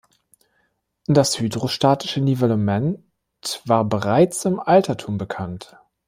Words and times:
Das 1.05 1.39
hydrostatische 1.39 2.21
Nivellement 2.21 3.03
war 3.65 3.85
bereits 3.85 4.45
im 4.45 4.59
Altertum 4.59 5.19
bekannt. 5.19 5.77